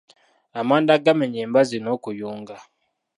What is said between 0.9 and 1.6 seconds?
agamenya